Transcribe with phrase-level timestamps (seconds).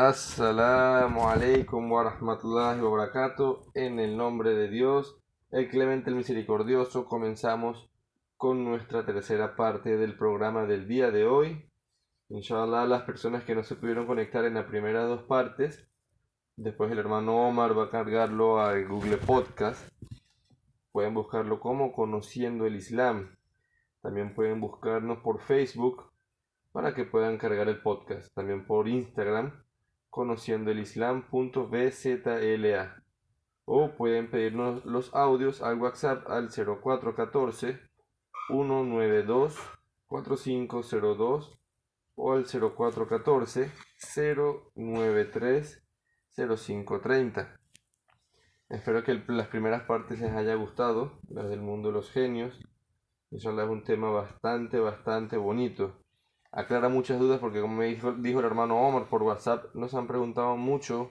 [0.00, 3.70] Assalamu alaikum wa rahmatullahi wa barakatuh.
[3.74, 5.14] En el nombre de Dios,
[5.50, 7.90] el clemente, el misericordioso, comenzamos
[8.38, 11.66] con nuestra tercera parte del programa del día de hoy.
[12.30, 15.86] Inshallah, las personas que no se pudieron conectar en las primeras dos partes,
[16.56, 19.86] después el hermano Omar va a cargarlo al Google Podcast.
[20.92, 23.36] Pueden buscarlo como Conociendo el Islam.
[24.00, 26.10] También pueden buscarnos por Facebook
[26.72, 28.32] para que puedan cargar el podcast.
[28.34, 29.52] También por Instagram,
[30.10, 31.42] conociendo el islam.bzla.
[33.64, 37.80] O pueden pedirnos los audios al WhatsApp al 0414
[38.48, 39.56] 192
[40.06, 41.58] 4502
[42.16, 43.70] o al 0414
[44.74, 45.86] 093
[46.36, 47.56] 0530.
[48.68, 52.58] Espero que las primeras partes les haya gustado, las del mundo de los genios.
[53.30, 55.96] Eso es un tema bastante, bastante bonito
[56.52, 60.06] aclara muchas dudas porque como me dijo, dijo el hermano Omar por WhatsApp, nos han
[60.06, 61.10] preguntado mucho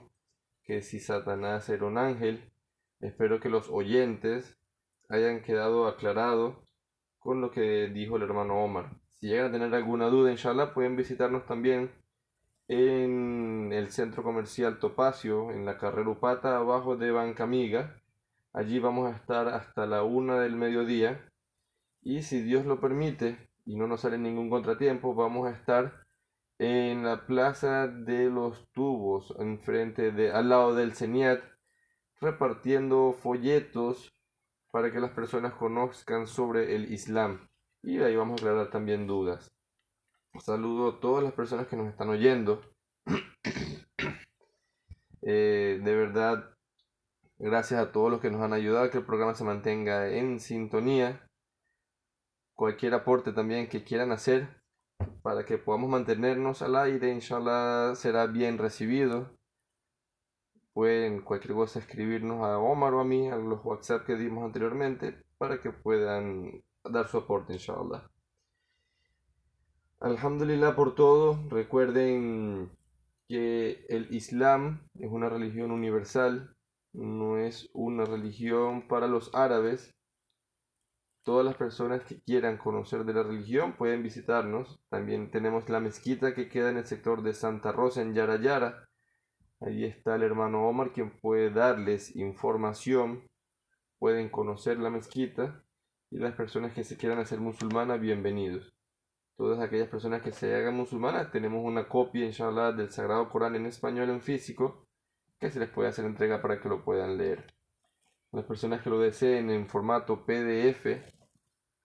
[0.62, 2.52] que si Satanás era un ángel.
[3.00, 4.58] Espero que los oyentes
[5.08, 6.56] hayan quedado aclarados
[7.18, 8.90] con lo que dijo el hermano Omar.
[9.18, 11.90] Si llegan a tener alguna duda, inshallah, pueden visitarnos también
[12.68, 17.96] en el centro comercial Topacio, en la carrera Upata, abajo de Banca Amiga.
[18.52, 21.28] Allí vamos a estar hasta la una del mediodía.
[22.00, 25.94] Y si Dios lo permite, y no nos sale ningún contratiempo, vamos a estar
[26.58, 31.40] en la plaza de los tubos, enfrente de, al lado del CENIAT,
[32.20, 34.12] repartiendo folletos
[34.72, 37.46] para que las personas conozcan sobre el Islam.
[37.80, 39.52] Y ahí vamos a aclarar también dudas.
[40.40, 42.62] Saludo a todas las personas que nos están oyendo.
[45.22, 46.56] Eh, de verdad,
[47.36, 50.40] gracias a todos los que nos han ayudado a que el programa se mantenga en
[50.40, 51.29] sintonía
[52.60, 54.50] cualquier aporte también que quieran hacer
[55.22, 59.30] para que podamos mantenernos al aire, inshallah será bien recibido.
[60.74, 65.22] Pueden cualquier cosa escribirnos a Omar o a mí, a los WhatsApp que dimos anteriormente,
[65.38, 68.06] para que puedan dar su aporte, inshallah.
[70.00, 71.38] Alhamdulillah por todo.
[71.48, 72.70] Recuerden
[73.26, 76.54] que el Islam es una religión universal,
[76.92, 79.94] no es una religión para los árabes,
[81.22, 84.80] Todas las personas que quieran conocer de la religión pueden visitarnos.
[84.88, 88.88] También tenemos la mezquita que queda en el sector de Santa Rosa en Yara Yara.
[89.60, 93.28] Ahí está el hermano Omar quien puede darles información.
[93.98, 95.62] Pueden conocer la mezquita
[96.10, 98.72] y las personas que se quieran hacer musulmanas, bienvenidos.
[99.36, 103.66] Todas aquellas personas que se hagan musulmanas, tenemos una copia, inshallah, del Sagrado Corán en
[103.66, 104.86] español en físico
[105.38, 107.46] que se les puede hacer entrega para que lo puedan leer.
[108.32, 110.86] Las personas que lo deseen en formato PDF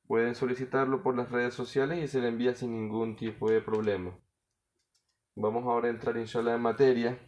[0.05, 4.15] pueden solicitarlo por las redes sociales y se le envía sin ningún tipo de problema.
[5.35, 7.19] Vamos ahora a entrar inshallah en materia.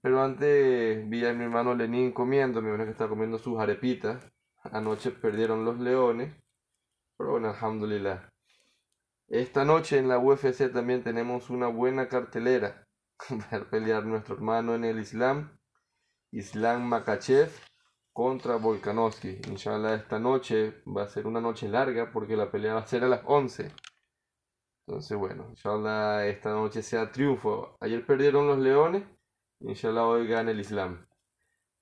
[0.00, 4.32] Pero antes vi a mi hermano Lenín comiendo, mi hermano que está comiendo sus arepitas.
[4.62, 6.34] Anoche perdieron los leones.
[7.18, 8.32] Pero bueno, alhamdulillah.
[9.28, 12.86] Esta noche en la UFC también tenemos una buena cartelera.
[13.50, 15.58] Para pelear nuestro hermano en el Islam,
[16.30, 17.50] Islam Makachev
[18.16, 19.42] contra Volkanovski.
[19.50, 23.04] Inshallah esta noche va a ser una noche larga porque la pelea va a ser
[23.04, 23.70] a las 11.
[24.86, 27.76] Entonces bueno, inshallah esta noche sea triunfo.
[27.78, 29.02] Ayer perdieron los leones,
[29.60, 31.06] inshallah hoy gana el Islam.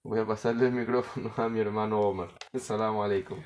[0.03, 2.31] Voy a pasarle el micrófono a mi hermano Omar.
[2.53, 3.39] Assalamu alaikum.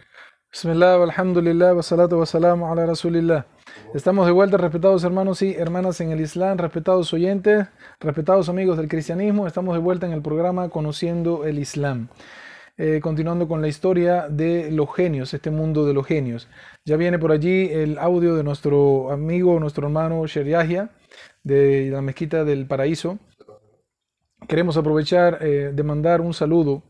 [0.50, 3.44] Bismillah, alhamdulillah, wa salatu wa salamu ala rasulillah.
[3.92, 7.68] Estamos de vuelta, respetados hermanos y hermanas en el Islam, respetados oyentes,
[8.00, 9.46] respetados amigos del cristianismo.
[9.46, 12.08] Estamos de vuelta en el programa Conociendo el Islam.
[12.80, 16.46] Eh, continuando con la historia de los genios, este mundo de los genios.
[16.84, 20.90] Ya viene por allí el audio de nuestro amigo, nuestro hermano Sheriahia,
[21.42, 23.18] de la Mezquita del Paraíso.
[24.46, 26.84] Queremos aprovechar eh, de mandar un saludo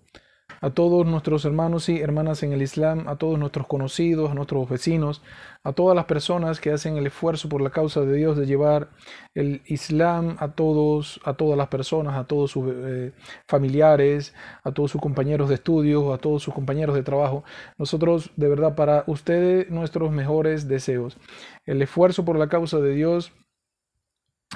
[0.61, 4.69] a todos nuestros hermanos y hermanas en el Islam, a todos nuestros conocidos, a nuestros
[4.69, 5.23] vecinos,
[5.63, 8.89] a todas las personas que hacen el esfuerzo por la causa de Dios de llevar
[9.35, 13.13] el Islam a todos, a todas las personas, a todos sus eh,
[13.47, 14.35] familiares,
[14.65, 17.45] a todos sus compañeros de estudio, a todos sus compañeros de trabajo.
[17.77, 21.17] Nosotros, de verdad, para ustedes, nuestros mejores deseos.
[21.67, 23.33] El esfuerzo por la causa de Dios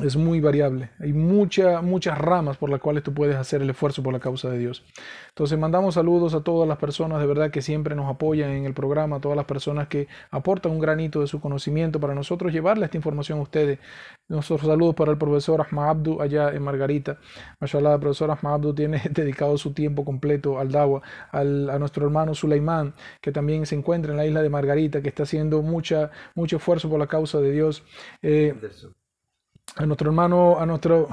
[0.01, 0.91] es muy variable.
[1.01, 4.59] Hay muchas ramas por las cuales tú puedes hacer el esfuerzo por la causa de
[4.59, 4.85] Dios.
[5.29, 8.73] Entonces mandamos saludos a todas las personas de verdad que siempre nos apoyan en el
[8.73, 12.87] programa, a todas las personas que aportan un granito de su conocimiento para nosotros llevarle
[12.87, 13.81] esta información a ustedes.
[14.29, 17.19] Nuestros saludos para el profesor Ahmad Abdu allá en Margarita.
[17.61, 22.07] Mashallah, el profesor Ahmad Abdu tiene dedicado su tiempo completo al Dawa, al, a nuestro
[22.07, 26.11] hermano Sulaimán, que también se encuentra en la isla de Margarita, que está haciendo mucha,
[26.35, 27.85] mucho esfuerzo por la causa de Dios.
[28.23, 28.55] Eh,
[29.77, 31.09] a nuestro hermano, a nuestro,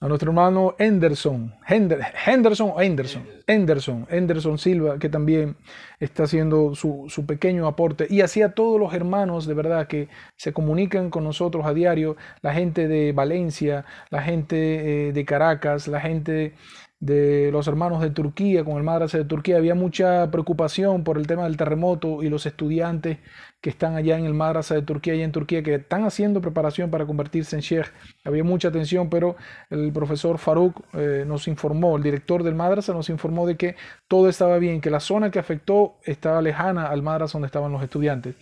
[0.00, 5.56] a nuestro hermano Henderson, Henderson o Henderson, Henderson, Henderson Silva, que también
[6.00, 10.52] está haciendo su, pequeño aporte, y así a todos los hermanos de verdad que se
[10.52, 16.00] comunican con nosotros a diario, la gente de Valencia, la gente eh, de Caracas, la
[16.00, 16.54] gente
[17.02, 21.26] de los hermanos de Turquía, con el madrasa de Turquía, había mucha preocupación por el
[21.26, 23.18] tema del terremoto y los estudiantes
[23.60, 26.92] que están allá en el madrasa de Turquía y en Turquía que están haciendo preparación
[26.92, 27.92] para convertirse en sheikh.
[28.24, 29.34] Había mucha atención, pero
[29.68, 33.74] el profesor Farouk eh, nos informó, el director del madrasa nos informó de que
[34.06, 37.82] todo estaba bien, que la zona que afectó estaba lejana al madrasa donde estaban los
[37.82, 38.36] estudiantes.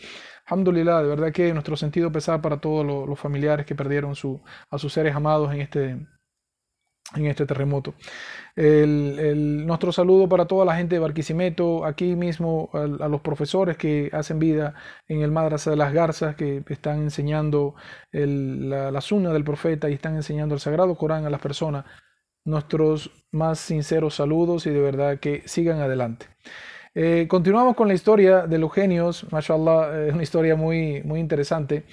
[0.45, 4.93] Alhamdulillah, de verdad que nuestro sentido pesaba para todos los, familiares que perdieron a sus
[4.93, 5.97] seres amados en este,
[7.15, 7.95] en este terremoto.
[8.57, 14.11] El, nuestro saludo para toda la gente de Barquisimeto, aquí mismo a, los profesores que
[14.13, 14.75] hacen vida
[15.09, 17.75] en el Madrasa de las Garzas, que están enseñando
[18.13, 21.85] la, la suna del profeta y están enseñando el Sagrado Corán a las personas.
[22.45, 26.27] Nuestros más sinceros saludos y de verdad que sigan adelante.
[26.95, 31.85] Eh, continuamos con la historia de los genios, mashallah, es una historia muy, muy interesante.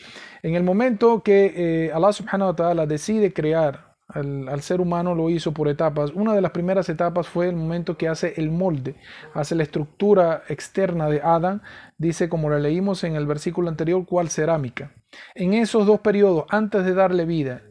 [0.41, 5.29] En el momento que eh, Allah subhanahu wa ta'ala decide crear al, ser humano lo
[5.29, 6.11] hizo por etapas.
[6.13, 8.95] Una de las primeras etapas fue el momento que hace el molde,
[9.33, 11.61] hace la estructura externa de Adán,
[11.97, 14.93] dice como lo leímos en el versículo anterior, cual cerámica.
[15.35, 17.63] En esos dos periodos, antes de darle vida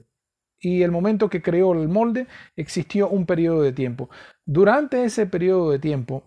[0.58, 4.10] y el momento que creó el molde, existió un periodo de tiempo.
[4.44, 6.24] Durante ese periodo de tiempo,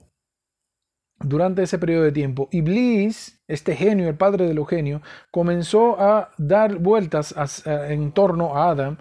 [1.21, 5.01] durante ese de tiempo, Iblis, este genio, el padre de los genios,
[5.31, 7.35] comenzó a dar vueltas
[7.65, 8.99] en torno a Adán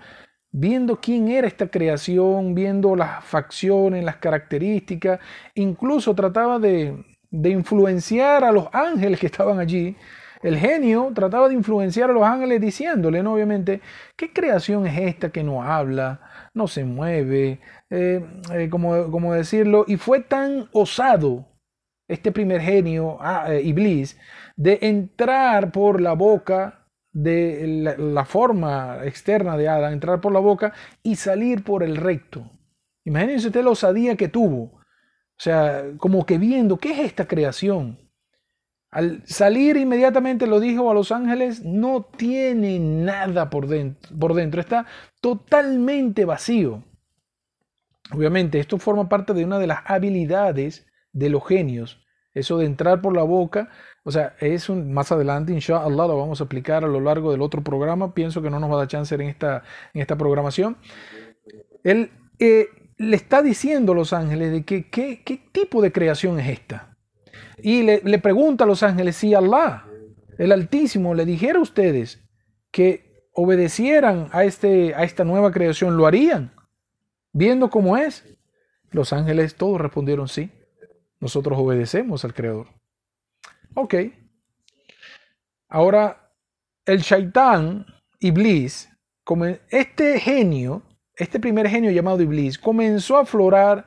[0.50, 5.20] viendo quién era esta creación, viendo las facciones, las características,
[5.54, 9.96] incluso trataba de, influenciar a los ángeles que estaban allí.
[10.42, 13.34] El genio trataba de influenciar a los ángeles diciéndole, ¿no?
[13.34, 13.80] obviamente,
[14.16, 16.20] ¿qué creación es esta que no habla,
[16.54, 17.60] no se mueve?
[17.90, 18.24] Eh,
[18.54, 21.46] eh, como, como, decirlo, y fue tan osado
[22.08, 24.18] este primer genio, ah, eh, Iblis,
[24.56, 26.77] de entrar por la boca
[27.12, 30.72] de la, forma externa de Adán, entrar por la boca
[31.02, 32.50] y salir por el recto.
[33.04, 34.62] Imagínense usted la osadía que tuvo.
[34.72, 37.98] O sea, como que viendo, ¿qué es esta creación?
[38.90, 44.60] Al salir inmediatamente lo dijo a los ángeles, no tiene nada por dentro, por dentro,
[44.60, 44.86] está
[45.20, 46.82] totalmente vacío.
[48.10, 52.02] Obviamente, esto forma parte de una de las habilidades de los genios,
[52.32, 53.68] eso de entrar por la boca
[54.08, 57.42] o sea, es un, más adelante, inshallah, lo vamos a explicar a lo largo del
[57.42, 58.14] otro programa.
[58.14, 59.62] Pienso que no nos va a dar chance en esta,
[59.92, 60.78] en esta programación.
[61.84, 66.96] Él eh, le está diciendo a los ángeles de qué tipo de creación es esta.
[67.58, 69.84] Y le, le pregunta a los ángeles si Allah,
[70.38, 72.26] el Altísimo, le dijera a ustedes
[72.70, 76.54] que obedecieran a, este, a esta nueva creación, ¿lo harían?
[77.34, 78.24] Viendo cómo es.
[78.90, 80.50] Los ángeles todos respondieron sí.
[81.20, 82.77] Nosotros obedecemos al Creador.
[83.74, 83.94] Ok.
[85.68, 86.32] Ahora,
[86.86, 87.84] el Shaitán,
[88.20, 88.88] Iblis,
[89.24, 90.82] como este genio,
[91.14, 93.86] este primer genio llamado Iblis, comenzó a aflorar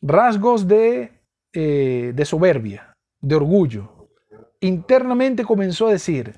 [0.00, 1.12] rasgos de,
[1.52, 4.08] eh, de soberbia, de orgullo.
[4.60, 6.34] Internamente comenzó a decir,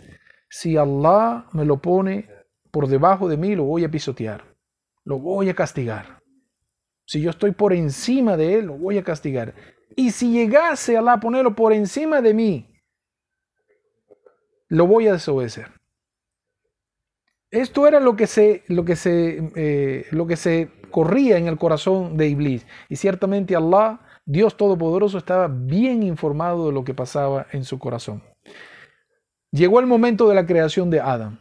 [0.50, 2.28] si Allah me lo pone
[2.70, 4.44] por debajo de mí, lo voy a pisotear,
[5.04, 6.20] lo voy a castigar.
[7.06, 9.54] Si yo estoy por encima de él, lo voy a castigar.
[9.96, 12.73] Y si llegase Allah a ponerlo por encima de mí,
[14.74, 15.68] lo voy a desobedecer.
[17.50, 21.56] Esto era lo que se, lo que se, eh, lo que se corría en el
[21.56, 22.66] corazón de Iblis.
[22.88, 28.24] Y ciertamente Allah, Dios Todopoderoso, estaba bien informado de lo que pasaba en su corazón.
[29.52, 31.38] Llegó el momento de la creación de Adán.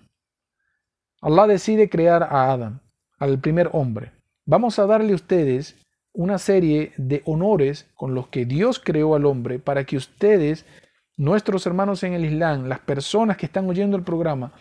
[1.20, 2.82] Allah decide crear a Adán,
[3.18, 4.12] al primer hombre.
[4.46, 5.75] Vamos a darle a ustedes
[6.13, 10.68] una serie de honores con los que Dios creó al hombre para que ustedes
[11.17, 14.53] nuestros hermanos en el Islam, las personas que están oyendo el programa,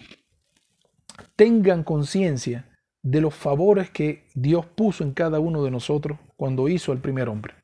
[1.37, 2.68] tengan conciencia
[3.02, 7.28] de los favores que Dios puso en cada uno de nosotros cuando hizo al primer
[7.28, 7.54] hombre.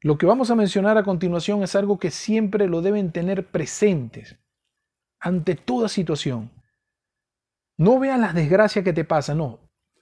[0.00, 4.36] Lo que vamos a mencionar a continuación es algo que siempre lo deben tener presentes
[5.20, 6.50] ante toda situación.
[7.78, 9.60] No vean las desgracias que te pasan, no.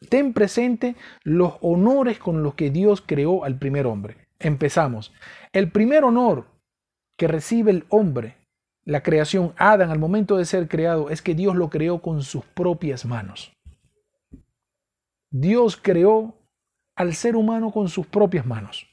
[0.08, 4.28] Ten presente los honores con los que Dios creó al primer hombre.
[4.38, 5.12] Empezamos.
[5.52, 6.46] El primer honor
[7.20, 8.38] que recibe el hombre,
[8.86, 12.46] la creación, Adán, al momento de ser creado, es que Dios lo creó con sus
[12.46, 13.52] propias manos.
[15.30, 16.34] Dios creó
[16.96, 18.86] al ser humano con sus propias manos.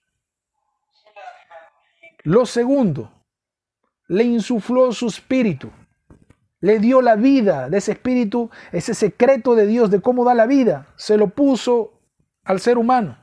[2.23, 3.09] Lo segundo,
[4.09, 5.71] le insufló su espíritu.
[6.59, 10.47] Le dio la vida de ese espíritu, ese secreto de Dios de cómo da la
[10.47, 10.93] vida.
[10.97, 11.93] Se lo puso
[12.43, 13.17] al ser humano.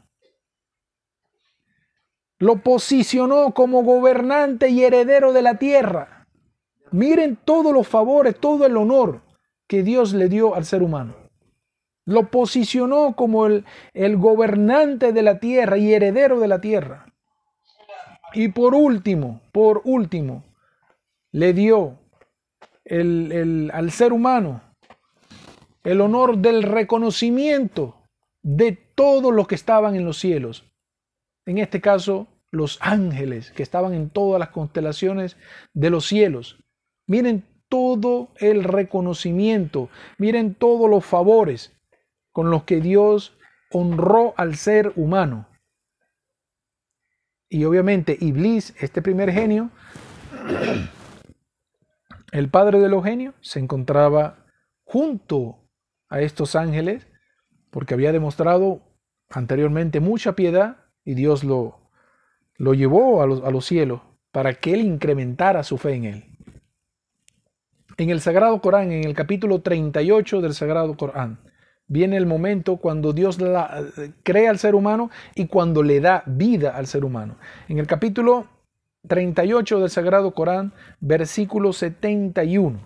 [2.44, 6.26] Lo posicionó como gobernante y heredero de la tierra.
[6.90, 9.22] Miren todos los favores, todo el honor
[9.66, 11.14] que Dios le dio al ser humano.
[12.04, 17.06] Lo posicionó como el, el gobernante de la tierra y heredero de la tierra.
[18.34, 20.44] Y por último, por último,
[21.32, 21.98] le dio
[22.84, 24.60] el, al ser humano
[25.82, 27.96] el honor del reconocimiento
[28.42, 30.70] de todos los que estaban en los cielos.
[31.46, 35.36] En este caso, los ángeles que estaban en todas las constelaciones
[35.72, 36.58] de los cielos.
[37.06, 41.72] Miren todo el reconocimiento, miren todos los favores
[42.32, 43.36] con los que Dios
[43.70, 45.48] honró al ser humano.
[47.48, 49.70] Y obviamente Iblis, este primer genio,
[52.32, 54.46] el padre de los genios, se encontraba
[54.84, 55.58] junto
[56.08, 57.06] a estos ángeles
[57.70, 58.82] porque había demostrado
[59.28, 61.83] anteriormente mucha piedad y Dios lo,
[62.56, 66.24] lo llevó a los, cielos para que él incrementara su fe en él.
[67.96, 71.38] En el Sagrado Corán, en el capítulo 38 del Sagrado Corán,
[71.86, 73.84] viene el momento cuando Dios la,
[74.22, 77.36] crea al ser humano y cuando le da vida al ser humano.
[77.68, 78.48] En el capítulo
[79.06, 82.80] 38 del Sagrado Corán, versículo 71,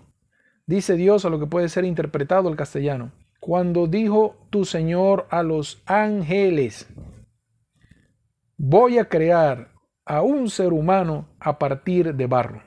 [0.67, 5.43] dice Dios a lo que puede ser interpretado al castellano, cuando dijo tu Señor a
[5.43, 6.87] los ángeles,
[8.59, 9.71] voy a crear
[10.05, 12.61] a un ser humano a partir de barro.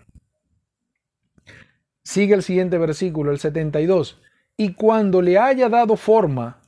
[2.02, 4.20] Sigue el siguiente versículo, el 72
[4.56, 6.62] y cuando le haya dado forma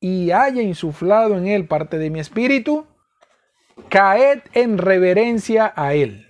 [0.00, 2.86] y haya insuflado en él parte de mi espíritu,
[3.90, 6.26] caed en reverencia a él.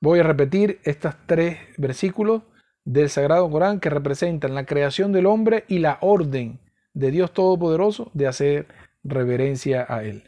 [0.00, 2.42] Voy a repetir estos tres versículos
[2.84, 6.60] del Sagrado Corán que representan la creación del hombre y la orden
[6.94, 8.68] de Dios Todopoderoso de hacer
[9.08, 10.24] reverencia a Él.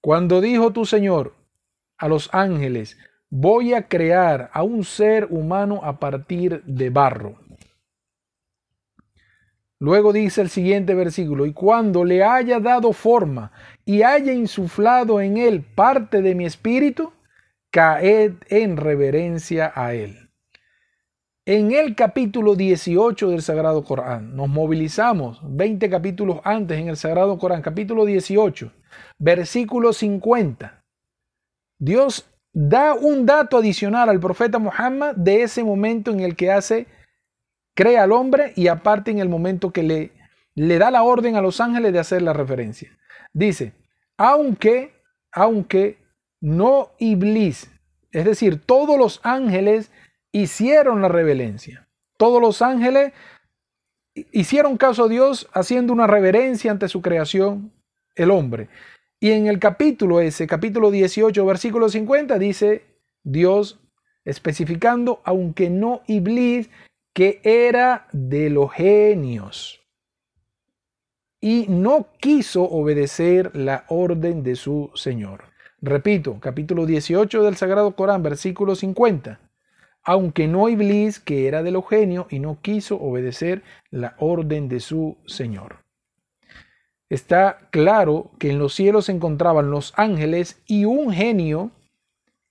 [0.00, 1.34] Cuando dijo tu Señor
[1.96, 2.96] a los ángeles,
[3.30, 7.38] voy a crear a un ser humano a partir de barro.
[9.80, 13.52] Luego dice el siguiente versículo, y cuando le haya dado forma
[13.84, 17.12] y haya insuflado en él parte de mi espíritu,
[17.70, 20.27] caed en reverencia a él.
[21.50, 27.38] En el capítulo 18 del Sagrado Corán, nos movilizamos 20 capítulos antes en el Sagrado
[27.38, 28.70] Corán, capítulo 18,
[29.18, 30.84] versículo 50.
[31.78, 36.86] Dios da un dato adicional al profeta Muhammad de ese momento en el que hace
[37.74, 40.12] crea al hombre y aparte en el momento que le,
[40.54, 42.90] le da la orden a los ángeles de hacer la referencia.
[43.32, 43.72] Dice,
[44.18, 44.92] aunque,
[45.32, 45.96] aunque
[46.42, 47.70] no Iblis,
[48.12, 49.90] es decir, todos los ángeles
[50.32, 51.88] hicieron la reverencia.
[52.16, 53.12] Todos los ángeles
[54.32, 57.72] hicieron caso a Dios haciendo una reverencia ante su creación,
[58.14, 58.68] el hombre.
[59.20, 62.84] Y en el capítulo ese, capítulo 18, versículo 50, dice
[63.22, 63.80] Dios
[64.24, 66.68] especificando, aunque no Iblis
[67.14, 69.80] que era de los genios
[71.40, 75.44] y no quiso obedecer la orden de su Señor.
[75.80, 79.40] Repito, capítulo 18 del Sagrado Corán, versículo 50.
[80.02, 84.80] Aunque no Iblis, que era de los genios y no quiso obedecer la orden de
[84.80, 85.84] su Señor.
[87.10, 91.70] Está claro que en los cielos se encontraban los ángeles y un genio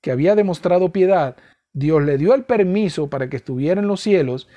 [0.02, 1.36] que había demostrado piedad,
[1.74, 4.48] Dios le dio el permiso para que estuviera en los cielos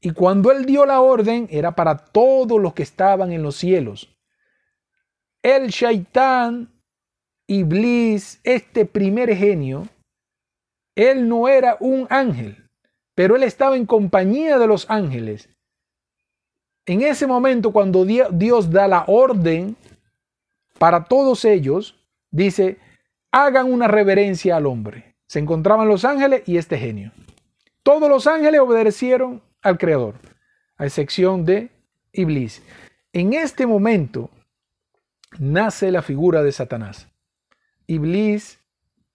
[0.00, 4.14] y cuando él dio la orden era para todos los que estaban en los cielos.
[5.42, 6.74] El Shaitán,
[7.46, 9.86] Iblis, este primer genio,
[10.94, 12.64] él no era un ángel,
[13.14, 15.48] pero él estaba en compañía de los ángeles.
[16.86, 19.76] En ese momento, cuando Dios da la orden
[20.78, 21.96] para todos ellos,
[22.30, 22.78] dice,
[23.32, 25.14] hagan una reverencia al hombre.
[25.26, 27.12] Se encontraban los ángeles y este genio.
[27.82, 30.16] Todos los ángeles obedecieron al Creador,
[30.76, 31.70] a excepción de
[32.12, 32.62] Iblis.
[33.12, 34.30] En este momento
[35.38, 37.08] nace la figura de Satanás.
[37.86, 38.58] Iblis,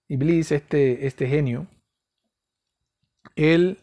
[0.09, 1.67] Iblis, este, este genio,
[3.35, 3.77] él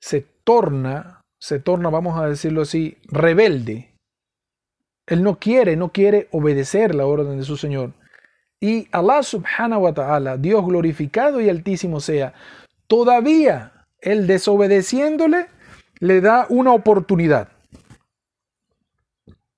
[0.00, 3.94] se torna, se torna, vamos a decirlo así, rebelde.
[5.06, 7.92] Él no quiere, no quiere obedecer la orden de su Señor.
[8.60, 12.34] Y Allah subhanahu wa ta'ala, Dios glorificado y altísimo sea,
[12.86, 15.46] todavía el desobedeciéndole
[16.00, 17.48] le da una oportunidad.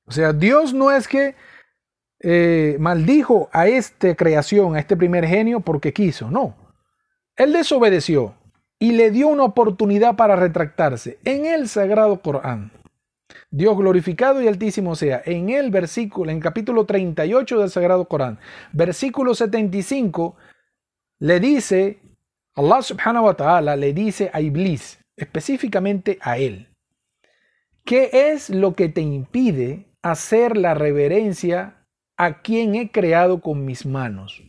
[0.06, 1.34] O sea, Dios no es que
[2.26, 6.56] eh, maldijo a esta creación, a este primer genio, porque quiso, no.
[7.36, 8.34] Él desobedeció
[8.78, 11.18] y le dio una oportunidad para retractarse.
[11.26, 12.72] En el Sagrado Corán,
[13.50, 15.20] Dios glorificado y altísimo sea.
[15.26, 18.38] En el versículo, en capítulo 38 del Sagrado Corán,
[18.72, 20.34] versículo 75,
[21.18, 21.98] le dice,
[22.54, 26.68] Allah subhanahu wa ta'ala le dice a Iblis, específicamente a él,
[27.84, 31.83] ¿qué es lo que te impide hacer la reverencia
[32.16, 34.42] a quien he creado con mis manos?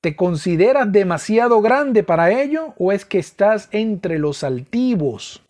[0.00, 5.42] ¿Te consideras demasiado grande para ello o es que estás entre los altivos?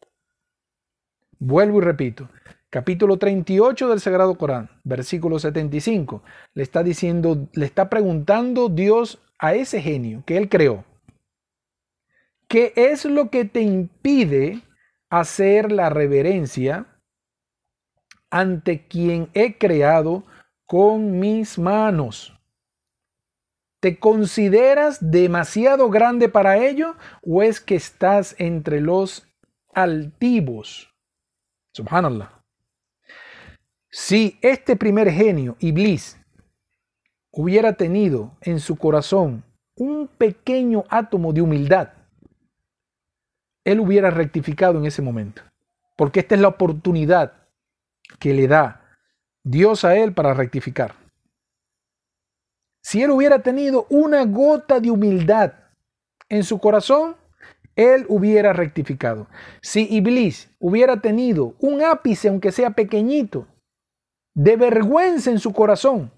[1.41, 2.29] Vuelvo y repito,
[2.71, 6.23] capítulo 38 del Sagrado Corán, versículo 75,
[6.55, 10.85] le está diciendo, le está preguntando Dios a ese genio que él creó,
[12.47, 14.63] ¿qué es lo que te impide
[15.11, 16.94] hacer la reverencia
[18.35, 20.25] ante quien he creado
[20.67, 22.37] con mis manos?
[23.79, 29.29] ¿Te consideras demasiado grande para ello o es que estás entre los
[29.73, 30.93] altivos?
[31.75, 32.43] Subhanallah.
[33.89, 36.21] Si este primer genio, Iblis,
[37.31, 39.45] hubiera tenido en su corazón
[39.77, 41.91] un pequeño átomo de humildad,
[43.63, 45.43] él hubiera rectificado en ese momento.
[45.97, 47.44] Porque esta es la oportunidad
[48.19, 48.97] que le da
[49.45, 50.95] Dios a él para rectificar.
[52.83, 55.55] Si él hubiera tenido una gota de humildad
[56.29, 57.17] en su corazón,
[57.77, 59.27] él hubiera rectificado.
[59.63, 63.47] Si Iblis hubiera tenido un ápice, aunque sea pequeñito,
[64.35, 66.11] de vergüenza en su corazón,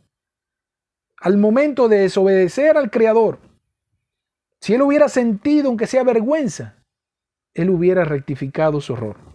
[1.21, 3.39] al momento de desobedecer al Creador,
[4.61, 6.77] si él hubiera sentido, aunque sea vergüenza,
[7.55, 9.26] él hubiera rectificado su error.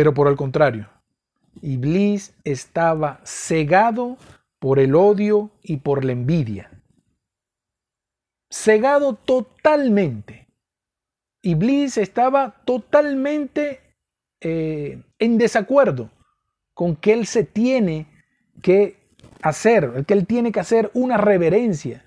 [0.00, 0.88] Pero por el contrario,
[1.60, 4.16] Iblis estaba cegado
[4.58, 6.70] por el odio y por la envidia.
[8.50, 10.48] Cegado totalmente.
[11.42, 13.80] Iblis estaba totalmente
[14.40, 16.10] eh, en desacuerdo
[16.72, 18.06] con que él se tiene
[18.62, 18.96] que
[19.42, 22.06] hacer, que él tiene que hacer una reverencia,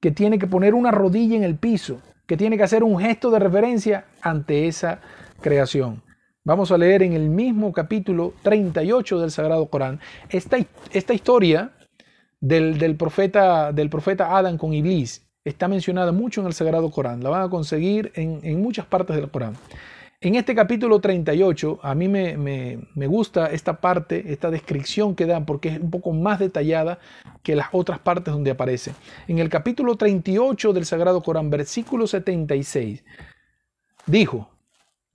[0.00, 3.30] que tiene que poner una rodilla en el piso, que tiene que hacer un gesto
[3.30, 5.00] de reverencia ante esa
[5.40, 6.03] creación.
[6.46, 10.58] Vamos a leer en el mismo capítulo 38 del Sagrado Corán esta,
[10.92, 11.72] esta historia
[12.38, 15.26] del, profeta, del profeta Adán con Iblis.
[15.42, 17.22] Está mencionada mucho en el Sagrado Corán.
[17.22, 19.56] La van a conseguir en, muchas partes del Corán.
[20.20, 25.46] En este capítulo 38, a mí me, me, gusta esta parte, esta descripción que dan,
[25.46, 26.98] porque es un poco más detallada
[27.42, 28.92] que las otras partes donde aparece.
[29.28, 33.02] En el capítulo 38 del Sagrado Corán, versículo 76,
[34.06, 34.53] dijo,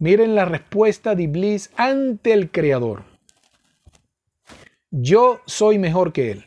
[0.02, 3.04] Miren la respuesta de Iblis ante el Creador.
[4.92, 6.46] Yo soy mejor que él.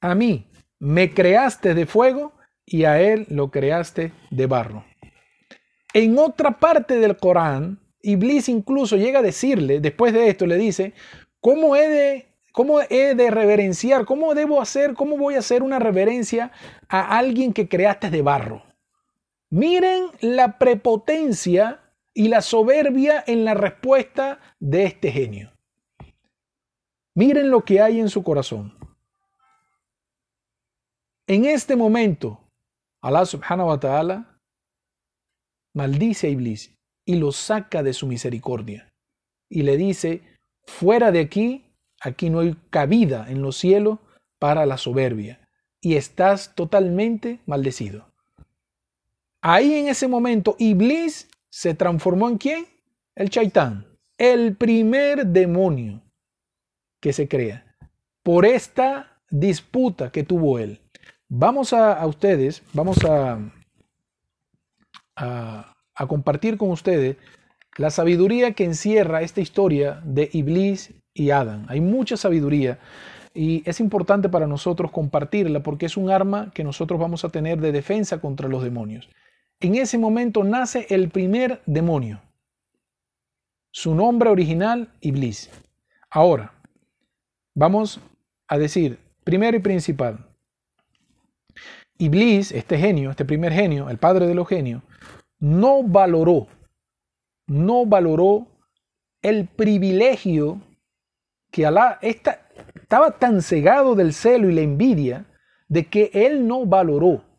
[0.00, 0.46] A mí
[0.78, 4.84] me creaste de fuego y a él lo creaste de barro.
[5.92, 10.94] En otra parte del Corán, Iblis incluso llega a decirle, después de esto, le dice,
[11.40, 14.04] ¿cómo he de, cómo he de reverenciar?
[14.04, 14.94] ¿Cómo debo hacer?
[14.94, 16.52] ¿Cómo voy a hacer una reverencia
[16.88, 18.71] a alguien que creaste de barro?
[19.52, 25.52] Miren la prepotencia y la soberbia en la respuesta de este genio.
[27.14, 28.74] Miren lo que hay en su corazón.
[31.26, 32.40] En este momento,
[33.02, 34.40] Allah subhanahu wa ta'ala
[35.74, 38.90] maldice a Iblis y lo saca de su misericordia
[39.50, 40.22] y le dice,
[40.64, 43.98] fuera de aquí, aquí no hay cabida en los cielos
[44.38, 45.46] para la soberbia
[45.78, 48.11] y estás totalmente maldecido.
[49.44, 52.66] Ahí en ese momento, Iblis se transformó en quién?
[53.16, 53.84] El chaitán,
[54.16, 56.00] el primer demonio
[57.00, 57.66] que se crea
[58.22, 60.80] por esta disputa que tuvo él.
[61.28, 63.40] Vamos a, ustedes, vamos a,
[65.16, 67.16] a, compartir con ustedes
[67.76, 71.66] la sabiduría que encierra esta historia de Iblis y Adán.
[71.68, 72.78] Hay mucha sabiduría
[73.34, 77.60] y es importante para nosotros compartirla porque es un arma que nosotros vamos a tener
[77.60, 79.08] de defensa contra los demonios.
[79.62, 82.20] En ese momento nace el primer demonio.
[83.70, 85.50] Su nombre original, Iblis.
[86.10, 86.52] Ahora,
[87.54, 88.00] vamos
[88.48, 90.26] a decir, primero y principal,
[91.96, 94.82] Iblis, este genio, este primer genio, el padre de los genios,
[95.38, 96.48] no valoró,
[97.46, 98.48] no valoró
[99.22, 100.60] el privilegio
[101.52, 105.24] que Alá estaba tan cegado del celo y la envidia
[105.68, 107.31] de que él no valoró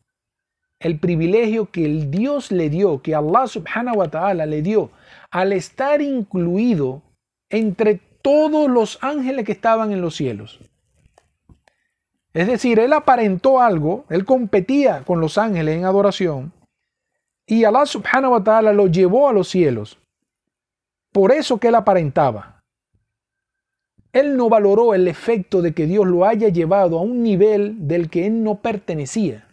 [0.84, 4.92] el privilegio que el Dios le dio, que Allah subhanahu wa ta'ala le dio,
[5.32, 7.02] al estar incluido
[7.50, 10.60] entre todos los ángeles que estaban en los cielos.
[12.34, 16.52] Es decir, él aparentó algo, él competía con los ángeles en adoración,
[17.48, 19.98] y Allah subhanahu wa ta'ala lo llevó a los cielos.
[21.14, 22.60] Por eso que él aparentaba.
[24.12, 28.10] Él no valoró el efecto de que Dios lo haya llevado a un nivel del
[28.10, 29.48] que él no pertenecía.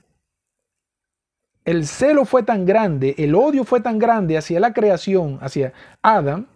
[1.70, 6.48] El celo fue tan grande, el odio fue tan grande hacia la creación, hacia Adam,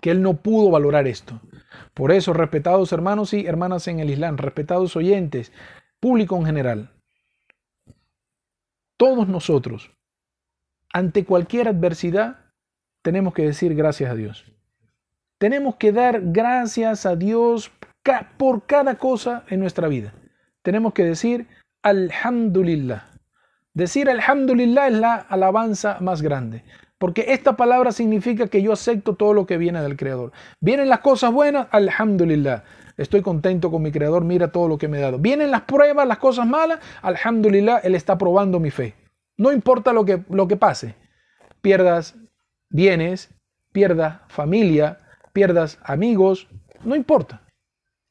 [0.00, 1.42] que él no pudo valorar esto.
[1.92, 5.52] Por eso, respetados hermanos y hermanas en el Islam, respetados oyentes,
[6.00, 6.90] público en general,
[8.96, 9.90] todos nosotros,
[10.90, 12.46] ante cualquier adversidad,
[13.02, 14.46] tenemos que decir gracias a Dios.
[15.36, 17.70] Tenemos que dar gracias a Dios
[18.38, 20.14] por cada cosa en nuestra vida.
[20.62, 21.46] Tenemos que decir
[21.82, 23.11] Alhamdulillah.
[23.74, 26.62] Decir Alhamdulillah es la alabanza más grande.
[26.98, 30.30] Porque esta palabra significa que yo acepto todo lo que viene del Creador.
[30.60, 32.62] Vienen las cosas buenas, Alhamdulillah.
[32.96, 35.18] Estoy contento con mi Creador, mira todo lo que me ha dado.
[35.18, 38.94] Vienen las pruebas, las cosas malas, Alhamdulillah, Él está probando mi fe.
[39.36, 40.94] No importa lo que, lo que pase.
[41.60, 42.14] Pierdas
[42.70, 43.30] bienes,
[43.72, 45.00] pierdas familia,
[45.32, 46.46] pierdas amigos,
[46.84, 47.42] no importa.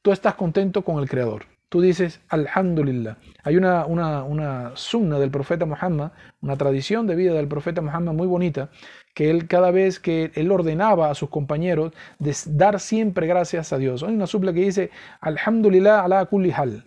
[0.02, 1.46] Tú estás contento con el Creador.
[1.72, 3.16] Tú dices, Alhamdulillah.
[3.44, 8.12] Hay una, una, una sunna del profeta Muhammad, una tradición de vida del profeta Muhammad
[8.12, 8.68] muy bonita,
[9.14, 13.78] que él cada vez que él ordenaba a sus compañeros de dar siempre gracias a
[13.78, 14.02] Dios.
[14.02, 14.90] Hay una supla que dice,
[15.22, 16.84] Alhamdulillah ala kulli hal.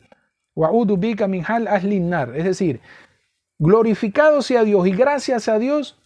[0.54, 1.44] Wa'udu bika min
[2.36, 2.80] Es decir,
[3.58, 6.00] glorificado sea Dios y gracias a Dios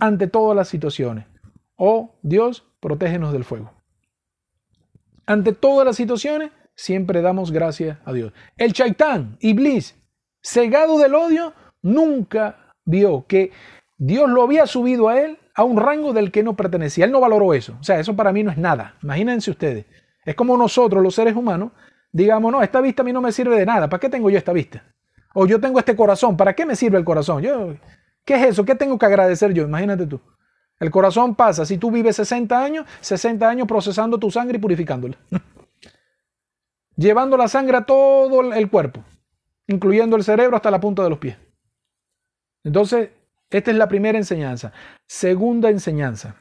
[0.00, 1.26] ante todas las situaciones.
[1.76, 3.70] Oh Dios, protégenos del fuego.
[5.24, 8.32] Ante todas las situaciones, siempre damos gracias a Dios.
[8.56, 9.96] El Chaitán, Iblis,
[10.42, 13.52] cegado del odio, nunca vio que
[13.96, 17.04] Dios lo había subido a él a un rango del que no pertenecía.
[17.04, 17.76] Él no valoró eso.
[17.80, 18.96] O sea, eso para mí no es nada.
[19.02, 19.86] Imagínense ustedes.
[20.24, 21.72] Es como nosotros, los seres humanos,
[22.12, 23.88] digamos, no, esta vista a mí no me sirve de nada.
[23.88, 24.84] ¿Para qué tengo yo esta vista?
[25.34, 26.36] O yo tengo este corazón.
[26.36, 27.42] ¿Para qué me sirve el corazón?
[27.42, 27.74] Yo,
[28.24, 28.64] ¿Qué es eso?
[28.64, 29.64] ¿Qué tengo que agradecer yo?
[29.64, 30.20] Imagínate tú.
[30.80, 35.16] El corazón pasa, si tú vives 60 años, 60 años procesando tu sangre y purificándola.
[36.96, 39.02] Llevando la sangre a todo el cuerpo,
[39.66, 41.36] incluyendo el cerebro hasta la punta de los pies.
[42.62, 43.10] Entonces,
[43.50, 44.72] esta es la primera enseñanza.
[45.06, 46.36] Segunda enseñanza.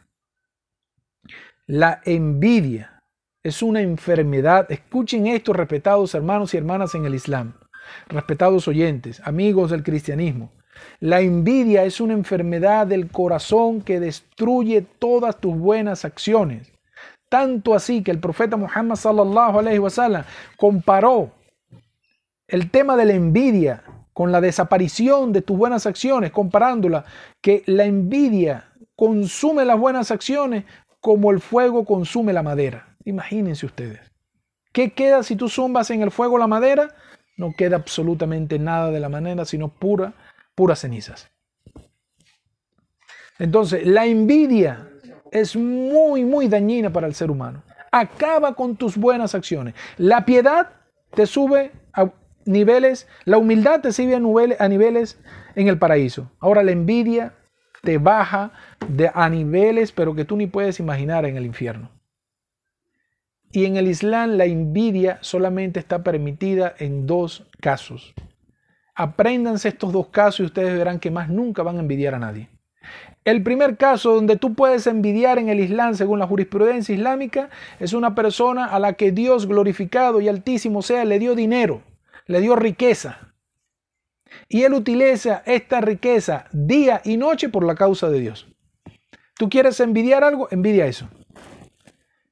[1.68, 3.04] La envidia
[3.42, 4.72] es una enfermedad.
[4.72, 7.54] Escuchen esto, respetados hermanos y hermanas en el Islam,
[8.08, 10.52] respetados oyentes, amigos del cristianismo.
[11.00, 16.73] La envidia es una enfermedad del corazón que destruye todas tus buenas acciones.
[17.34, 20.24] Tanto así que el profeta Muhammad sallallahu alaihi wasallam
[20.56, 21.32] comparó
[22.48, 27.06] el tema de la envidia con la desaparición de tus buenas acciones, comparándola
[27.42, 30.66] que la envidia consume las buenas acciones
[31.00, 32.96] como el fuego consume la madera.
[33.04, 34.12] Imagínense ustedes.
[34.72, 36.94] ¿Qué queda si tú zumbas en el fuego la madera?
[37.36, 40.14] No queda absolutamente nada de la madera, sino pura
[40.54, 41.32] puras cenizas.
[43.40, 44.93] Entonces, la envidia
[45.34, 47.64] es muy, muy dañina para el ser humano.
[47.92, 49.74] Acaba con tus buenas acciones.
[49.98, 50.70] La piedad
[51.14, 52.12] te sube a
[52.46, 55.20] niveles, la humildad te sube a niveles, a niveles
[55.56, 56.32] en el paraíso.
[56.40, 57.34] Ahora la envidia
[57.82, 58.52] te baja
[58.88, 61.90] de, a niveles, pero que tú ni puedes imaginar en el infierno.
[63.52, 68.14] Y en el Islam la envidia solamente está permitida en dos casos.
[68.96, 72.50] Apréndanse estos dos casos y ustedes verán que más nunca van a envidiar a nadie.
[73.26, 77.94] El primer caso donde tú puedes envidiar en el Islam, según la jurisprudencia islámica, es
[77.94, 81.84] una persona a la que Dios glorificado y altísimo sea le dio dinero,
[82.28, 83.34] le dio riqueza.
[84.50, 88.48] Y él utiliza esta riqueza día y noche por la causa de Dios.
[89.38, 90.48] ¿Tú quieres envidiar algo?
[90.52, 91.08] Envidia eso.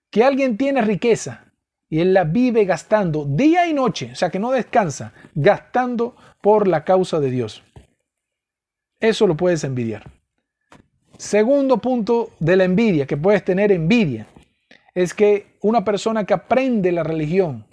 [0.10, 1.54] Que alguien tiene riqueza
[1.88, 6.68] y él la vive gastando día y noche, o sea que no descansa, gastando por
[6.68, 7.64] la causa de Dios.
[9.00, 10.21] Eso lo puedes envidiar.
[11.22, 14.26] Segundo punto de la envidia, que puedes tener envidia,
[14.96, 17.68] es que una persona que aprende la religión,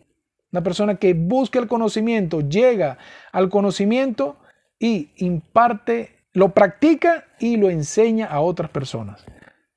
[0.53, 2.99] una persona que busca el conocimiento, llega
[3.33, 4.37] al conocimiento
[4.79, 9.25] y imparte, lo practica y lo enseña a otras personas.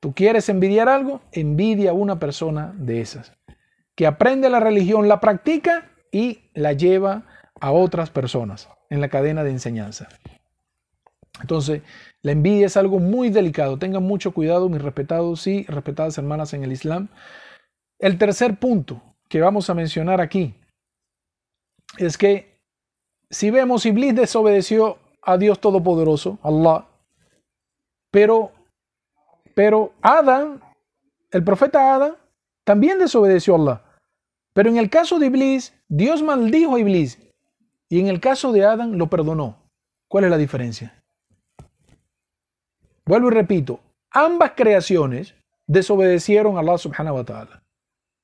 [0.01, 1.21] ¿Tú quieres envidiar algo?
[1.31, 3.31] Envidia a una persona de esas,
[3.95, 7.23] que aprende la religión, la practica y la lleva
[7.61, 10.09] a otras personas en la cadena de enseñanza.
[11.41, 11.81] Entonces,
[12.21, 13.77] la envidia es algo muy delicado.
[13.77, 17.09] Tengan mucho cuidado, mis respetados y respetadas hermanas en el Islam.
[17.99, 20.53] El tercer punto que vamos a mencionar aquí
[21.97, 22.51] es que
[23.29, 26.85] si vemos, Iblis desobedeció a Dios Todopoderoso, Allah,
[28.11, 28.51] pero,
[29.55, 30.61] pero Adán,
[31.31, 32.15] el profeta Adán,
[32.65, 33.81] también desobedeció a Allah.
[34.53, 37.19] Pero en el caso de Iblis, Dios maldijo a Iblis
[37.89, 39.57] y en el caso de Adán lo perdonó.
[40.09, 41.00] ¿Cuál es la diferencia?
[43.05, 43.79] Vuelvo y repito,
[44.11, 45.35] ambas creaciones
[45.67, 47.63] desobedecieron a Allah subhanahu wa ta'ala.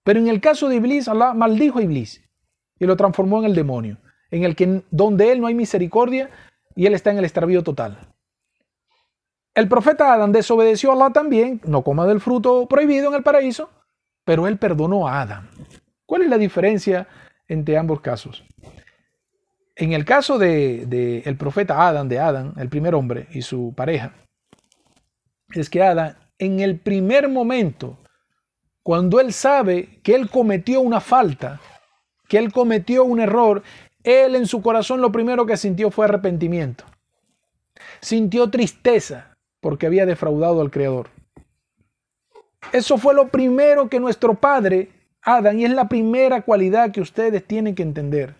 [0.04, 2.24] Pero en el caso de Iblis, Allah maldijo a Iblis
[2.80, 3.98] y lo transformó en el demonio,
[4.32, 6.30] en el que donde él no hay misericordia
[6.76, 7.98] y él está en el extravío total.
[9.56, 13.72] El profeta Adán desobedeció a Allah también, no coma del fruto prohibido en el paraíso,
[14.24, 15.50] pero él perdonó a Adán.
[16.06, 17.08] ¿Cuál es la diferencia
[17.48, 18.46] entre ambos casos?
[19.76, 23.74] En el caso del de, el profeta Adán, de Adán, el primer hombre y su
[23.76, 24.13] pareja,
[25.53, 27.97] es que Adán, en el primer momento,
[28.83, 31.60] cuando él sabe que él cometió una falta,
[32.27, 33.63] que él cometió un error,
[34.03, 36.86] él en su corazón lo primero que sintió fue arrepentimiento.
[37.99, 41.10] Sintió tristeza porque había defraudado al Creador.
[42.71, 44.89] Eso fue lo primero que nuestro Padre,
[45.21, 48.36] Adán, y es la primera cualidad que ustedes tienen que entender.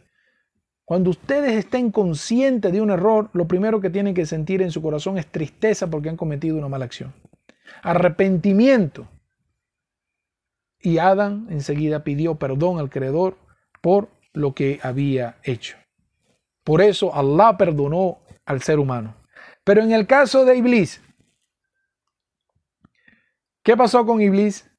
[0.88, 4.82] Cuando ustedes estén conscientes de un error, lo primero que tienen que sentir en su
[4.82, 7.14] corazón es tristeza porque han cometido una mala acción.
[7.84, 9.06] Arrepentimiento.
[10.80, 13.38] Y Adán enseguida pidió perdón al Creador
[13.82, 15.76] por lo que había hecho.
[16.64, 19.14] Por eso Allah perdonó al ser humano.
[19.66, 21.02] Pero en el caso de Iblis,
[23.62, 24.72] ¿qué pasó con Iblis?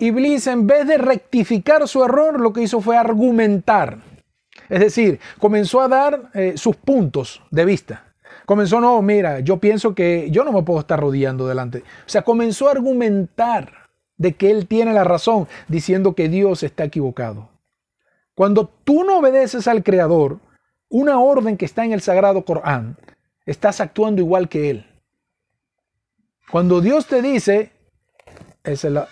[0.00, 4.10] Iblis en vez de rectificar su error, lo que hizo fue argumentar.
[4.72, 8.14] Es decir, comenzó a dar eh, sus puntos de vista.
[8.46, 11.80] Comenzó, no, mira, yo pienso que yo no me puedo estar rodeando delante.
[11.80, 16.84] O sea, comenzó a argumentar de que él tiene la razón, diciendo que Dios está
[16.84, 17.50] equivocado.
[18.34, 20.38] Cuando tú no obedeces al Creador,
[20.88, 22.96] una orden que está en el Sagrado Corán,
[23.44, 24.86] estás actuando igual que Él.
[26.50, 27.72] Cuando Dios te dice,
[28.64, 29.08] esa es la,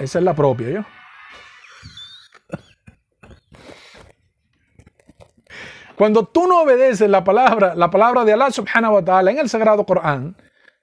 [0.00, 0.97] esa es la propia, ¿yo?
[5.98, 9.48] Cuando tú no obedeces la palabra, la palabra de Allah subhanahu wa ta'ala en el
[9.48, 10.36] sagrado Corán,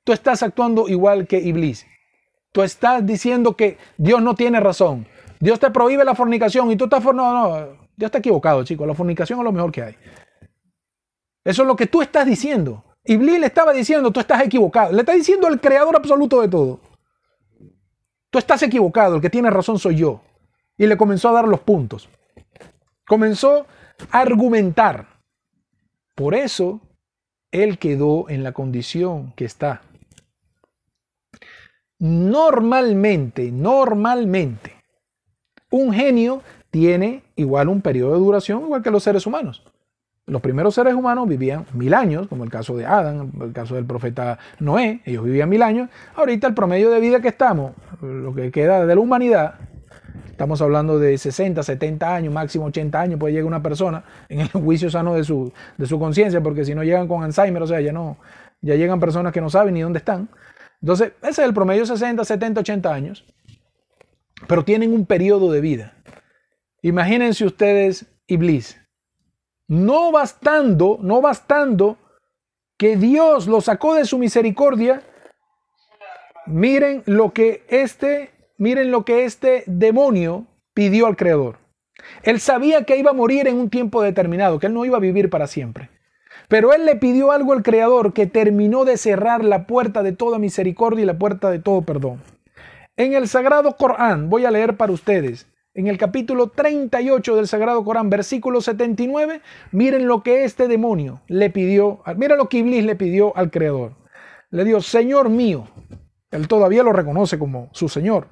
[0.03, 1.87] tú estás actuando igual que Iblis.
[2.51, 5.07] Tú estás diciendo que Dios no tiene razón.
[5.39, 7.01] Dios te prohíbe la fornicación y tú estás...
[7.05, 7.55] No, no,
[7.95, 8.85] Dios está equivocado, chicos.
[8.85, 9.95] La fornicación es lo mejor que hay.
[11.45, 12.83] Eso es lo que tú estás diciendo.
[13.05, 14.91] Iblis le estaba diciendo, tú estás equivocado.
[14.91, 16.81] Le está diciendo el creador absoluto de todo.
[18.29, 20.19] Tú estás equivocado, el que tiene razón soy yo.
[20.77, 22.09] Y le comenzó a dar los puntos.
[23.07, 23.65] Comenzó
[24.11, 25.07] argumentar.
[26.15, 26.81] Por eso
[27.51, 29.81] él quedó en la condición que está.
[31.99, 34.75] Normalmente, normalmente,
[35.71, 39.63] un genio tiene igual un periodo de duración igual que los seres humanos.
[40.27, 43.85] Los primeros seres humanos vivían mil años, como el caso de Adán, el caso del
[43.85, 45.89] profeta Noé, ellos vivían mil años.
[46.15, 49.55] Ahorita el promedio de vida que estamos, lo que queda de la humanidad,
[50.35, 54.49] Estamos hablando de 60, 70 años, máximo 80 años, puede llegar una persona en el
[54.51, 57.79] juicio sano de su, de su conciencia, porque si no llegan con Alzheimer, o sea,
[57.79, 58.17] ya no,
[58.59, 60.27] ya llegan personas que no saben ni dónde están.
[60.81, 63.25] Entonces, ese es el promedio, 60, 70, 80 años,
[64.45, 65.93] pero tienen un periodo de vida.
[66.81, 68.77] Imagínense ustedes Iblis.
[69.69, 71.97] No bastando, no bastando
[72.77, 75.01] que Dios lo sacó de su misericordia,
[76.45, 81.57] miren lo que este miren lo que este demonio pidió al Creador.
[82.23, 85.01] Él sabía que iba a morir en un tiempo determinado, que él no iba a
[85.01, 85.89] vivir para siempre.
[86.47, 90.37] Pero él le pidió algo al Creador que terminó de cerrar la puerta de toda
[90.37, 92.21] misericordia y la puerta de todo perdón.
[92.97, 97.83] En el Sagrado Corán, voy a leer para ustedes, en el capítulo 38 del Sagrado
[97.83, 99.41] Corán, versículo 79,
[99.71, 103.93] miren lo que este demonio le pidió, miren lo que Iblis le pidió al Creador.
[104.51, 105.67] Le dio, Señor mío,
[106.31, 108.27] él todavía lo reconoce como su Señor.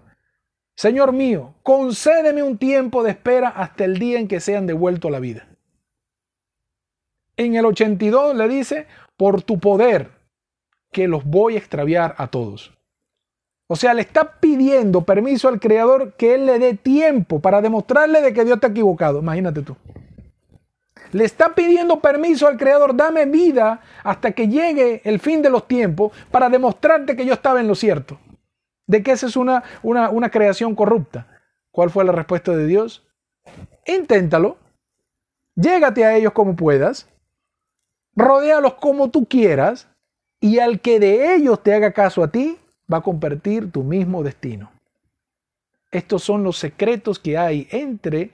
[0.75, 5.19] Señor mío, concédeme un tiempo de espera hasta el día en que sean devuelto la
[5.19, 5.47] vida.
[7.37, 10.11] En el 82 le dice, por tu poder,
[10.91, 12.73] que los voy a extraviar a todos.
[13.67, 18.21] O sea, le está pidiendo permiso al Creador que Él le dé tiempo para demostrarle
[18.21, 19.19] de que Dios está equivocado.
[19.19, 19.75] Imagínate tú.
[21.11, 25.67] Le está pidiendo permiso al Creador, dame vida hasta que llegue el fin de los
[25.67, 28.19] tiempos para demostrarte que yo estaba en lo cierto
[28.87, 31.27] de que esa es una, una, creación corrupta.
[31.71, 33.05] ¿Cuál fue la respuesta de Dios?
[33.85, 34.57] Inténtalo,
[35.55, 37.07] llégate a ellos como puedas,
[38.15, 39.87] rodéalos como tú quieras,
[40.39, 42.57] y al que de ellos te haga caso a ti,
[42.91, 44.71] va a compartir tu mismo destino.
[45.91, 48.31] Estos son los secretos que hay entre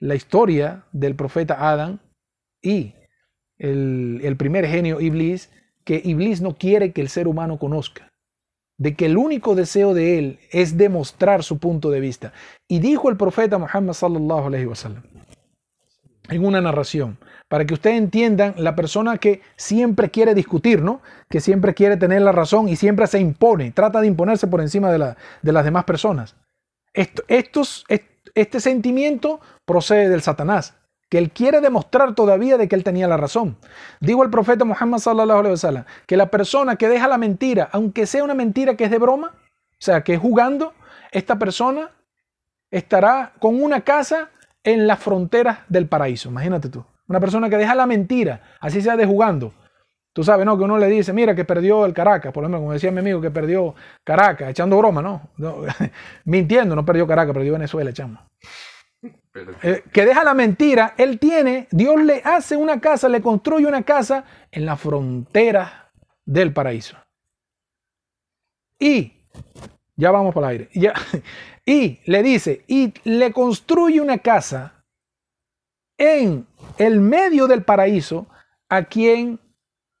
[0.00, 2.00] la historia del profeta Adán
[2.60, 2.94] y
[3.58, 5.50] el, el primer genio Iblis,
[5.84, 8.07] que Iblis no quiere que el ser humano conozca
[8.78, 12.32] de que el único deseo de él es demostrar su punto de vista.
[12.68, 14.50] Y dijo el profeta Muhammad sallallahu
[16.30, 21.00] en una narración, para que ustedes entiendan la persona que siempre quiere discutir, ¿no?
[21.28, 24.92] Que siempre quiere tener la razón y siempre se impone, trata de imponerse por encima
[24.92, 26.36] de, la, de las demás personas.
[26.92, 27.84] estos,
[28.34, 30.77] este sentimiento procede del Satanás,
[31.08, 33.56] que él quiere demostrar todavía de que él tenía la razón.
[34.00, 38.06] Digo el profeta Muhammad sallallahu alaihi wasallam que la persona que deja la mentira, aunque
[38.06, 40.74] sea una mentira que es de broma, o sea, que es jugando,
[41.12, 41.90] esta persona
[42.70, 44.30] estará con una casa
[44.64, 46.28] en las fronteras del paraíso.
[46.28, 46.84] Imagínate tú.
[47.06, 49.54] Una persona que deja la mentira, así sea de jugando.
[50.12, 50.58] Tú sabes, ¿no?
[50.58, 53.20] Que uno le dice, mira que perdió el Caracas, por ejemplo, como decía mi amigo,
[53.20, 55.22] que perdió Caracas, echando broma, ¿no?
[56.24, 58.20] Mintiendo, no perdió Caracas, perdió Venezuela, chamo.
[59.02, 63.82] Eh, que deja la mentira, él tiene, Dios le hace una casa, le construye una
[63.82, 65.92] casa en la frontera
[66.24, 66.96] del paraíso.
[68.78, 69.12] Y,
[69.96, 70.94] ya vamos para el aire, ya,
[71.64, 74.84] y le dice, y le construye una casa
[75.96, 76.46] en
[76.78, 78.26] el medio del paraíso
[78.68, 79.40] a quien,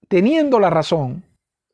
[0.08, 1.24] teniendo la razón,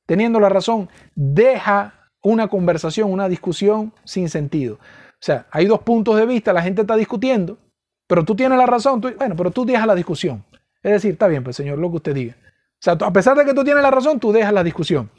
[0.07, 4.79] teniendo la razón, deja una conversación, una discusión sin sentido.
[5.25, 7.57] O sea, hay dos puntos de vista, la gente está discutiendo,
[8.07, 10.45] pero tú tienes la razón, bueno, pero tú dejas la discusión.
[10.83, 12.37] Es decir, está bien, pues señor, lo que usted diga.
[12.37, 15.11] O sea, a pesar de que tú tienes la razón, tú dejas la discusión.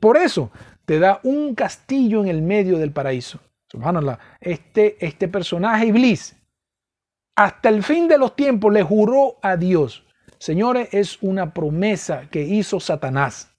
[0.00, 0.50] Por eso
[0.86, 3.40] te da un castillo en el medio del paraíso.
[3.68, 6.34] Subhanallah, este, este personaje Iblis,
[7.36, 10.02] hasta el fin de los tiempos le juró a Dios.
[10.38, 13.50] Señores, es una promesa que hizo Satanás.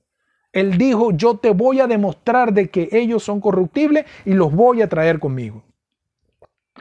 [0.53, 4.81] Él dijo, yo te voy a demostrar de que ellos son corruptibles y los voy
[4.81, 5.63] a traer conmigo.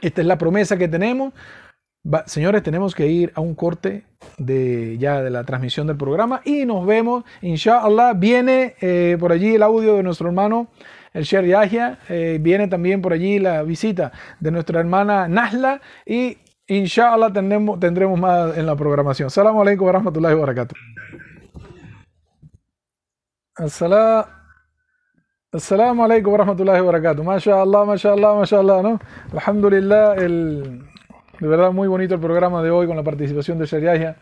[0.01, 1.33] Esta es la promesa que tenemos.
[2.25, 4.05] señores, tenemos que ir a un corte
[4.37, 7.23] de ya de la transmisión del programa y nos vemos.
[7.41, 10.67] Inshallah, viene eh, por allí el audio de nuestro hermano
[11.13, 11.99] el Sher Yahya.
[12.09, 18.19] Eh, viene también por allí la visita de nuestra hermana Nasla y inshallah tendremos, tendremos
[18.19, 19.29] más en la programación.
[19.29, 20.75] Salam alaikum wa rahmatullahi wa barakatuh.
[25.53, 27.23] Assalamu alaikum wa rahmatullahi wa barakatuh.
[27.23, 28.99] MashaAllah, MashaAllah, MashaAllah, ¿no?
[29.33, 30.81] Alhamdulillah, el,
[31.39, 34.15] de verdad muy bonito el programa de hoy con la participación de Sher Yahya.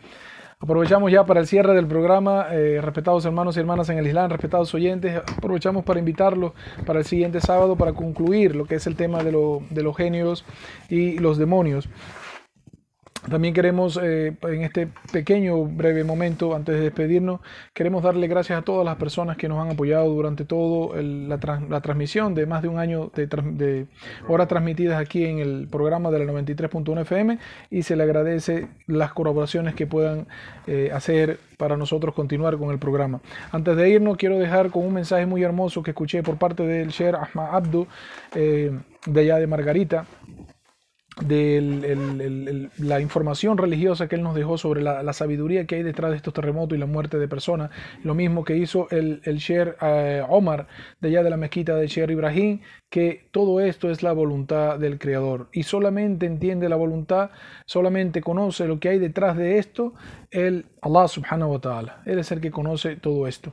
[0.60, 4.30] Aprovechamos ya para el cierre del programa, eh, respetados hermanos y hermanas en el Islam,
[4.30, 6.52] respetados oyentes, aprovechamos para invitarlos
[6.84, 9.32] para el siguiente sábado para concluir lo que es el tema de,
[9.70, 10.44] de los genios
[10.90, 11.88] y los demonios.
[13.30, 17.40] También queremos, eh, en este pequeño, breve momento, antes de despedirnos,
[17.72, 21.38] queremos darle gracias a todas las personas que nos han apoyado durante todo la,
[21.80, 23.86] transmisión de más de un año de,
[24.26, 27.38] horas transmitidas aquí en el programa de la 93.1 FM
[27.70, 30.26] y se le agradece las colaboraciones que puedan
[30.66, 33.20] eh, hacer para nosotros continuar con el programa.
[33.52, 36.88] Antes de irnos, quiero dejar con un mensaje muy hermoso que escuché por parte del
[36.88, 37.86] Sher Ahmad Abdu,
[38.34, 38.72] eh,
[39.06, 40.06] de allá de Margarita
[41.20, 46.16] de la información religiosa que él nos dejó sobre la, sabiduría que hay detrás de
[46.16, 47.70] estos terremotos y la muerte de personas.
[48.02, 50.68] Lo mismo que hizo el, el Sher eh, Omar
[51.00, 54.98] de allá de la mezquita de Sher Ibrahim, que todo esto es la voluntad del
[54.98, 55.48] Creador.
[55.52, 57.30] Y solamente entiende la voluntad,
[57.66, 59.92] solamente conoce lo que hay detrás de esto,
[60.30, 62.02] el Allah subhanahu wa ta'ala.
[62.06, 63.52] Él es el que conoce todo esto.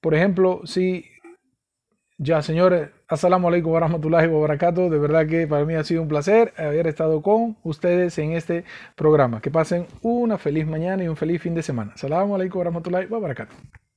[0.00, 1.04] Por ejemplo, si
[2.18, 4.90] ya, señores, assalamu alaikum wa rahmatullahi wa barakatuh.
[4.90, 8.64] De verdad que para mí ha sido un placer haber estado con ustedes en este
[8.96, 9.40] programa.
[9.40, 11.92] Que pasen una feliz mañana y un feliz fin de semana.
[11.94, 13.20] Assalamu alaikum wa rahmatullahi wa.